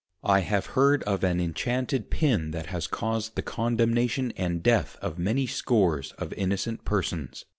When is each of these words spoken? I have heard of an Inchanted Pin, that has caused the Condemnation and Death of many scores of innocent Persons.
I 0.23 0.39
have 0.39 0.65
heard 0.73 1.03
of 1.03 1.23
an 1.23 1.39
Inchanted 1.39 2.09
Pin, 2.09 2.49
that 2.49 2.65
has 2.65 2.87
caused 2.87 3.35
the 3.35 3.43
Condemnation 3.43 4.33
and 4.35 4.63
Death 4.63 4.97
of 4.99 5.19
many 5.19 5.45
scores 5.45 6.11
of 6.13 6.33
innocent 6.33 6.83
Persons. 6.83 7.45